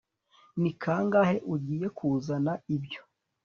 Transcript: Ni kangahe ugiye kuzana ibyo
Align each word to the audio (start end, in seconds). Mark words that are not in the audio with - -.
Ni 0.61 0.71
kangahe 0.81 1.37
ugiye 1.53 1.87
kuzana 1.97 2.51
ibyo 2.75 3.01